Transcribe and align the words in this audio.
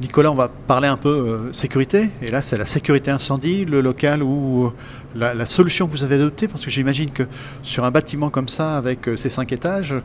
Nicolas, 0.00 0.30
on 0.30 0.36
va 0.36 0.48
parler 0.48 0.86
un 0.86 0.96
peu 0.96 1.08
euh, 1.08 1.52
sécurité. 1.52 2.10
Et 2.22 2.30
là, 2.30 2.40
c'est 2.40 2.56
la 2.56 2.66
sécurité 2.66 3.10
incendie, 3.10 3.64
le 3.64 3.80
local 3.80 4.22
ou 4.22 4.66
euh, 4.66 5.34
la, 5.34 5.46
solution 5.46 5.88
que 5.88 5.92
vous 5.92 6.04
avez 6.04 6.14
adoptée. 6.14 6.46
Parce 6.46 6.64
que 6.64 6.70
j'imagine 6.70 7.10
que 7.10 7.24
sur 7.64 7.84
un 7.84 7.90
bâtiment 7.90 8.30
comme 8.30 8.48
ça, 8.48 8.76
avec 8.76 9.08
euh, 9.08 9.16
ces 9.16 9.28
cinq 9.28 9.50
étages, 9.52 9.96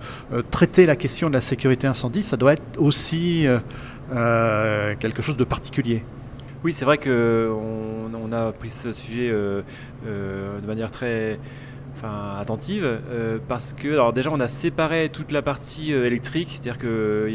traiter 0.49 0.87
la 0.87 0.95
question 0.95 1.29
de 1.29 1.33
la 1.35 1.41
sécurité 1.41 1.85
incendie, 1.85 2.23
ça 2.23 2.37
doit 2.37 2.53
être 2.53 2.63
aussi 2.77 3.45
quelque 4.09 5.21
chose 5.21 5.37
de 5.37 5.43
particulier. 5.43 6.03
Oui, 6.63 6.73
c'est 6.73 6.85
vrai 6.85 6.97
qu'on 6.97 8.11
on 8.13 8.31
a 8.31 8.51
pris 8.51 8.69
ce 8.69 8.91
sujet 8.91 9.29
de 9.31 10.65
manière 10.65 10.91
très 10.91 11.39
attentive 12.39 12.83
euh, 12.83 13.37
parce 13.47 13.73
que 13.73 13.93
alors 13.93 14.13
déjà 14.13 14.29
on 14.31 14.39
a 14.39 14.47
séparé 14.47 15.09
toute 15.09 15.31
la 15.31 15.41
partie 15.41 15.93
euh, 15.93 16.05
électrique, 16.05 16.49
c'est-à-dire 16.51 16.77
que 16.77 17.29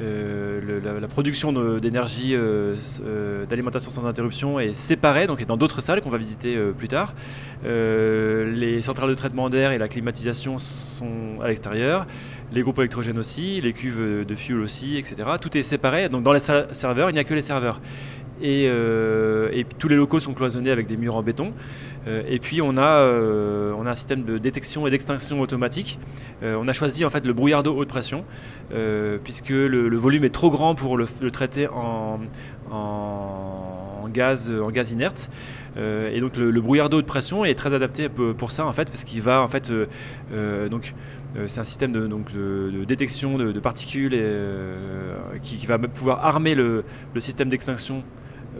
euh, 0.00 1.00
la, 1.00 1.08
production 1.08 1.52
d'énergie 1.78 2.34
d'alimentation 3.48 3.90
sans 3.90 4.06
interruption 4.06 4.58
est 4.58 4.74
séparée, 4.74 5.26
donc 5.28 5.40
est 5.40 5.46
dans 5.46 5.56
d'autres 5.56 5.80
salles 5.80 6.00
qu'on 6.00 6.10
va 6.10 6.18
visiter 6.18 6.56
plus 6.76 6.88
tard. 6.88 7.14
les 7.64 8.82
centrales 8.82 9.10
de 9.10 9.14
traitement 9.14 9.48
d'air 9.48 9.70
et 9.70 9.78
la 9.78 9.86
climatisation 9.86 10.58
sont 10.58 11.40
à 11.40 11.46
l'extérieur, 11.46 12.06
les 12.52 12.62
groupes 12.62 12.78
électrogènes 12.78 13.18
aussi, 13.18 13.60
les 13.60 13.72
cuves 13.72 14.24
de 14.26 14.34
fuel 14.34 14.58
aussi, 14.58 14.96
etc. 14.96 15.28
Tout 15.40 15.56
est 15.56 15.62
séparé, 15.62 16.08
donc 16.08 16.24
dans 16.24 16.32
les 16.32 16.40
serveurs 16.40 17.10
il 17.10 17.12
n'y 17.12 17.20
a 17.20 17.24
que 17.24 17.34
les 17.34 17.42
serveurs. 17.42 17.80
Et, 18.42 18.64
et, 18.64 19.64
tous 19.78 19.88
les 19.88 19.96
locaux 19.96 20.18
sont 20.18 20.34
cloisonnés 20.34 20.70
avec 20.70 20.86
des 20.86 20.96
murs 20.96 21.16
en 21.16 21.22
béton. 21.22 21.50
Euh, 22.06 22.22
et 22.28 22.38
puis 22.38 22.60
on 22.60 22.76
a, 22.76 22.82
euh, 22.82 23.72
on 23.78 23.86
a 23.86 23.90
un 23.90 23.94
système 23.94 24.24
de 24.24 24.38
détection 24.38 24.86
et 24.86 24.90
d'extinction 24.90 25.40
automatique. 25.40 25.98
Euh, 26.42 26.56
on 26.60 26.68
a 26.68 26.72
choisi 26.72 27.04
en 27.04 27.10
fait 27.10 27.26
le 27.26 27.32
brouillard 27.32 27.62
d'eau 27.62 27.74
haute 27.74 27.88
pression 27.88 28.24
puisque 29.22 29.50
le, 29.50 29.96
volume 29.96 30.24
est 30.24 30.34
trop 30.34 30.50
grand 30.50 30.74
pour 30.74 30.96
le, 30.96 31.06
traiter 31.30 31.68
en, 31.68 32.18
gaz, 34.12 34.50
en 34.50 34.70
gaz 34.70 34.90
inerte. 34.90 35.30
et 35.76 36.20
donc 36.20 36.36
le, 36.36 36.60
brouillard 36.60 36.88
d'eau 36.88 36.98
haute 36.98 37.06
pression 37.06 37.44
est 37.44 37.54
très 37.54 37.72
adapté 37.72 38.08
pour 38.08 38.50
ça 38.50 38.66
en 38.66 38.72
fait 38.72 38.90
parce 38.90 39.04
qu'il 39.04 39.22
va 39.22 39.42
en 39.42 39.48
fait 39.48 39.72
donc 40.70 40.94
c'est 41.46 41.60
un 41.60 41.64
système 41.64 41.92
de, 41.92 42.06
donc, 42.08 42.34
de, 42.34 42.84
détection 42.84 43.38
de, 43.38 43.60
particules 43.60 44.18
qui, 45.42 45.64
va 45.66 45.78
pouvoir 45.78 46.24
armer 46.24 46.56
le, 46.56 46.84
système 47.18 47.48
d'extinction 47.48 48.02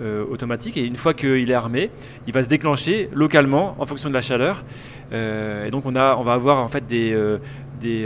euh, 0.00 0.24
automatique 0.28 0.76
et 0.76 0.84
une 0.84 0.96
fois 0.96 1.14
qu'il 1.14 1.50
est 1.50 1.54
armé, 1.54 1.90
il 2.26 2.32
va 2.32 2.42
se 2.42 2.48
déclencher 2.48 3.08
localement 3.12 3.76
en 3.78 3.86
fonction 3.86 4.08
de 4.08 4.14
la 4.14 4.22
chaleur. 4.22 4.64
Euh, 5.12 5.66
et 5.66 5.70
donc 5.70 5.86
on, 5.86 5.94
a, 5.94 6.16
on 6.16 6.24
va 6.24 6.32
avoir 6.32 6.62
en 6.62 6.68
fait 6.68 6.86
des, 6.86 7.12
euh, 7.12 7.38
des, 7.80 8.04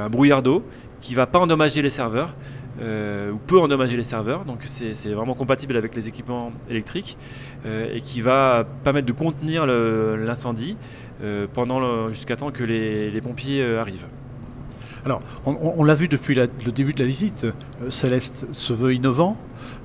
un 0.00 0.08
brouillard 0.08 0.42
d'eau 0.42 0.64
qui 1.00 1.14
va 1.14 1.26
pas 1.26 1.38
endommager 1.38 1.82
les 1.82 1.90
serveurs. 1.90 2.34
ou 2.78 3.38
peut 3.46 3.58
endommager 3.58 3.96
les 3.96 4.04
serveurs, 4.04 4.44
donc 4.44 4.58
c'est 4.66 5.14
vraiment 5.14 5.34
compatible 5.34 5.76
avec 5.76 5.96
les 5.96 6.08
équipements 6.08 6.52
électriques 6.68 7.16
et 7.64 8.00
qui 8.02 8.20
va 8.20 8.64
permettre 8.84 9.06
de 9.06 9.12
contenir 9.12 9.66
l'incendie 9.66 10.76
pendant 11.54 12.10
jusqu'à 12.10 12.36
temps 12.36 12.50
que 12.50 12.64
les, 12.64 13.10
les 13.10 13.20
pompiers 13.22 13.64
arrivent. 13.64 14.06
Alors, 15.06 15.22
on, 15.44 15.84
l'a 15.84 15.94
vu 15.94 16.08
depuis 16.08 16.34
le 16.34 16.72
début 16.72 16.92
de 16.92 16.98
la 16.98 17.06
visite, 17.06 17.44
euh, 17.44 17.90
Céleste 17.90 18.48
se 18.50 18.72
veut 18.72 18.92
innovant, 18.92 19.36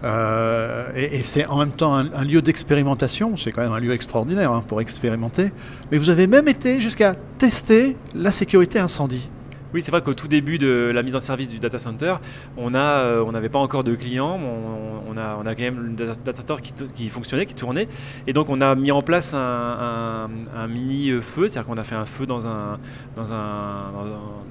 euh, 0.04 0.90
et, 0.96 1.22
c'est 1.22 1.46
en 1.46 1.60
même 1.60 1.74
temps 1.74 1.94
un, 1.94 2.24
lieu 2.24 2.42
d'expérimentation, 2.42 3.38
c'est 3.38 3.52
quand 3.52 3.62
même 3.62 3.72
un 3.72 3.80
lieu 3.80 3.92
extraordinaire 3.92 4.52
hein, 4.52 4.64
pour 4.68 4.82
expérimenter, 4.82 5.52
mais 5.92 6.00
vous 6.00 6.10
avez 6.10 6.26
même 6.26 6.48
été 6.48 6.80
jusqu'à 6.80 7.14
tester 7.38 7.98
la 8.16 8.32
sécurité 8.32 8.80
incendie. 8.80 9.30
Oui, 9.74 9.82
c'est 9.82 9.92
vrai 9.92 10.02
qu'au 10.02 10.14
tout 10.14 10.28
début 10.28 10.58
de 10.58 10.92
la 10.94 11.02
mise 11.02 11.16
en 11.16 11.22
service 11.22 11.48
du 11.48 11.58
data 11.58 11.80
center, 11.80 12.16
on 12.58 12.76
euh, 12.76 13.32
n'avait 13.32 13.48
pas 13.48 13.60
encore 13.60 13.86
de 13.86 13.96
clients, 13.96 14.38
on, 14.38 15.18
a, 15.18 15.38
on 15.42 15.46
a 15.46 15.56
quand 15.56 15.64
même 15.64 15.96
le 15.98 16.06
data 16.06 16.42
center 16.42 16.56
qui, 16.94 17.08
fonctionnait, 17.08 17.46
qui 17.46 17.56
tournait, 17.56 17.88
et 18.28 18.34
donc 18.34 18.50
on 18.50 18.60
a 18.60 18.76
mis 18.76 18.92
en 18.92 19.02
place 19.02 19.34
un, 19.34 20.28
mini 20.68 21.12
feu, 21.22 21.48
c'est-à-dire 21.48 21.70
qu'on 21.70 21.78
a 21.78 21.86
fait 21.86 21.96
un 21.96 22.04
feu 22.04 22.26
dans 22.26 22.48
un, 22.48 22.80
dans 23.16 23.34
un, 23.34 23.94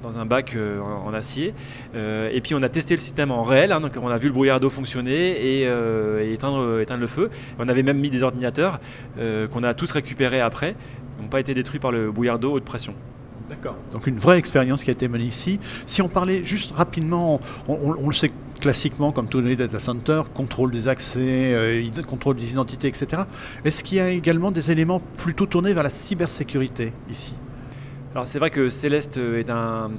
dans 0.01 0.17
un 0.17 0.25
bac 0.25 0.55
euh, 0.55 0.79
en, 0.79 1.13
acier, 1.13 1.53
euh, 1.93 2.31
et 2.33 2.41
puis 2.41 2.55
on 2.55 2.63
a 2.63 2.69
testé 2.69 2.95
le 2.95 2.99
système 2.99 3.29
en 3.29 3.43
réel, 3.43 3.71
hein, 3.73 3.79
donc 3.79 3.91
on 4.01 4.09
a 4.09 4.17
vu 4.17 4.27
le 4.27 4.33
brouillard 4.33 4.59
d'eau 4.59 4.71
fonctionner 4.71 5.61
et, 5.61 6.33
éteindre, 6.33 6.79
éteindre, 6.79 7.01
le 7.01 7.07
feu. 7.07 7.29
On 7.59 7.69
avait 7.69 7.83
même 7.83 7.99
mis 7.99 8.09
des 8.09 8.23
ordinateurs 8.23 8.79
qu'on 9.17 9.63
a 9.63 9.73
tous 9.75 9.91
récupérés 9.91 10.41
après, 10.41 10.75
n'ont 11.21 11.27
pas 11.27 11.39
été 11.39 11.53
détruits 11.53 11.79
par 11.79 11.91
le 11.91 12.11
brouillard 12.11 12.39
d'eau 12.39 12.53
haute 12.53 12.65
pression. 12.65 12.95
D'accord. 13.51 13.75
Donc 13.91 14.07
une 14.07 14.17
vraie 14.17 14.37
expérience 14.37 14.81
qui 14.81 14.91
a 14.91 14.93
été 14.93 15.09
menée 15.09 15.25
ici. 15.25 15.59
Si 15.85 16.01
on 16.01 16.07
parlait 16.07 16.41
juste 16.41 16.71
rapidement, 16.73 17.41
on, 17.67 18.07
le 18.07 18.13
sait 18.13 18.31
classiquement 18.61 19.11
comme 19.11 19.27
tous 19.27 19.41
les 19.41 19.57
data 19.57 19.77
centers, 19.77 20.31
contrôle 20.31 20.71
des 20.71 20.87
accès, 20.87 21.19
euh, 21.53 21.83
contrôle 22.07 22.37
des 22.37 22.53
identités, 22.53 22.87
etc. 22.87 23.23
Est-ce 23.65 23.83
qu'il 23.83 23.97
y 23.97 23.99
a 23.99 24.09
également 24.09 24.51
des 24.51 24.71
éléments 24.71 25.01
plutôt 25.17 25.47
tournés 25.47 25.73
vers 25.73 25.83
la 25.83 25.89
cybersécurité 25.89 26.93
ici? 27.09 27.33
Alors 28.13 28.27
c'est 28.27 28.39
vrai 28.39 28.49
que 28.49 28.69
Céleste 28.69 29.17
est 29.17 29.49
un, 29.49 29.91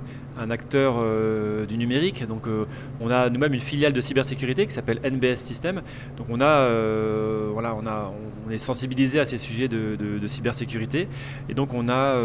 acteur 0.50 0.96
euh, 0.98 1.66
du 1.66 1.78
numérique. 1.78 2.26
Donc, 2.26 2.46
euh, 2.46 2.66
on 3.00 3.10
a 3.10 3.30
nous-mêmes 3.30 3.54
une 3.54 3.60
filiale 3.60 3.92
de 3.92 4.00
cybersécurité 4.00 4.66
qui 4.66 4.72
s'appelle 4.72 4.98
NBS 5.04 5.36
System. 5.36 5.82
Donc, 6.16 6.26
on 6.28 6.40
a, 6.40 6.44
euh, 6.44 7.48
voilà, 7.52 7.74
on 7.74 7.86
a, 7.86 8.12
on 8.46 8.50
est 8.50 8.58
sensibilisé 8.58 9.20
à 9.20 9.24
ces 9.24 9.38
sujets 9.38 9.68
de, 9.68 10.26
cybersécurité. 10.26 11.08
Et 11.48 11.54
donc, 11.54 11.72
on 11.72 11.88
a 11.88 12.16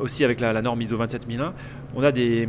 aussi 0.00 0.24
avec 0.24 0.40
la, 0.40 0.60
norme 0.60 0.82
ISO 0.82 0.96
27001, 0.96 1.54
on 1.94 2.02
a 2.02 2.12
des, 2.12 2.48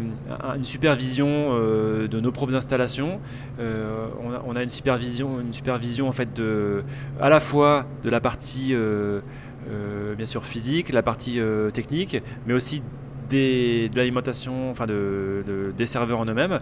une 0.56 0.66
supervision 0.66 1.56
de 1.56 2.20
nos 2.20 2.32
propres 2.32 2.56
installations. 2.56 3.20
On 3.60 4.56
a, 4.56 4.64
une 4.64 4.70
supervision, 4.70 5.40
une 5.40 5.54
supervision 5.54 6.08
en 6.08 6.12
fait 6.12 6.34
de, 6.34 6.84
à 7.22 7.30
la 7.30 7.40
fois 7.40 7.86
de 8.04 8.10
la 8.10 8.20
partie 8.20 8.74
bien 10.18 10.26
sûr 10.26 10.46
physique, 10.46 10.90
la 10.90 11.04
partie 11.04 11.40
technique, 11.74 12.22
mais 12.48 12.54
aussi 12.54 12.82
de 13.30 13.96
l'alimentation, 13.96 14.72
enfin 14.72 14.86
de, 14.86 15.74
des 15.78 15.86
serveurs 15.86 16.20
en 16.20 16.26
eux-mêmes, 16.26 16.60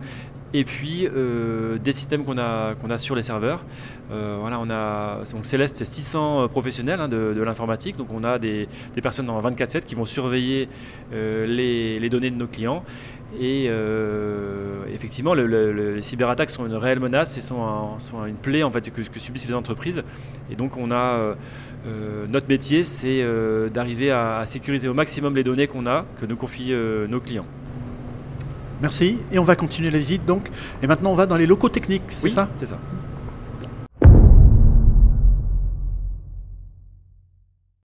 et 0.53 0.63
puis 0.63 1.07
euh, 1.07 1.77
des 1.77 1.91
systèmes 1.91 2.23
qu'on 2.23 2.37
a, 2.37 2.75
a 2.89 2.97
sur 2.97 3.15
les 3.15 3.23
serveurs. 3.23 3.65
Euh, 4.11 4.37
voilà, 4.39 4.59
on 4.59 4.69
a, 4.69 5.23
donc 5.31 5.45
Céleste, 5.45 5.77
c'est 5.77 5.85
600 5.85 6.43
euh, 6.43 6.47
professionnels 6.47 7.01
hein, 7.01 7.09
de, 7.09 7.41
l'informatique, 7.41 7.97
donc 7.97 8.07
on 8.11 8.23
a 8.23 8.39
des, 8.39 8.67
personnes 9.01 9.25
dans 9.27 9.41
24-7 9.41 9.83
qui 9.83 9.95
vont 9.95 10.05
surveiller 10.05 10.69
les, 11.11 12.09
données 12.09 12.31
de 12.31 12.35
nos 12.35 12.47
clients. 12.47 12.83
Et 13.39 13.69
effectivement, 14.93 15.33
les 15.33 16.01
cyberattaques 16.01 16.49
sont 16.49 16.65
une 16.65 16.75
réelle 16.75 16.99
menace 16.99 17.37
et 17.37 17.41
sont, 17.41 17.97
une 18.25 18.37
plaie 18.37 18.63
en 18.63 18.71
fait, 18.71 18.89
que, 18.89 19.19
subissent 19.19 19.47
les 19.47 19.53
entreprises. 19.53 20.03
Et 20.49 20.55
donc 20.55 20.77
on 20.77 20.91
a 20.91 21.35
notre 22.29 22.47
métier, 22.47 22.83
c'est 22.83 23.23
d'arriver 23.73 24.11
à, 24.11 24.43
sécuriser 24.45 24.87
au 24.87 24.93
maximum 24.93 25.35
les 25.35 25.43
données 25.43 25.67
qu'on 25.67 25.85
a, 25.85 26.05
que 26.19 26.25
nous 26.25 26.37
confient 26.37 26.73
nos 27.09 27.19
clients. 27.19 27.45
Merci. 28.81 29.19
Et 29.31 29.39
on 29.39 29.43
va 29.43 29.55
continuer 29.55 29.89
la 29.89 29.99
visite 29.99 30.25
donc. 30.25 30.49
Et 30.81 30.87
maintenant, 30.87 31.11
on 31.11 31.15
va 31.15 31.25
dans 31.25 31.37
les 31.37 31.45
locaux 31.45 31.69
techniques, 31.69 32.03
c'est 32.09 32.25
oui, 32.25 32.31
ça? 32.31 32.49
C'est 32.57 32.67
ça. 32.67 32.77